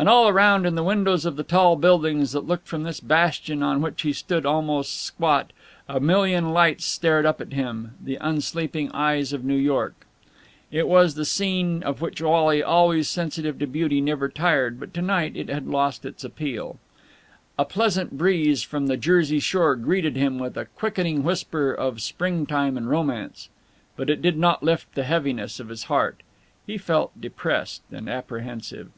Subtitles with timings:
[0.00, 3.64] And all around, in the windows of the tall buildings that looked from this bastion
[3.64, 5.52] on which he stood almost squat,
[5.88, 10.06] a million lights stared up at him, the unsleeping eyes of New York.
[10.70, 15.02] It was a scene of which Wally, always sensitive to beauty, never tired: but to
[15.02, 16.78] night it had lost its appeal.
[17.58, 22.76] A pleasant breeze from the Jersey shore greeted him with a quickening whisper of springtime
[22.76, 23.48] and romance,
[23.96, 26.22] but it did not lift the heaviness of his heart.
[26.68, 28.90] He felt depressed and apprehensive.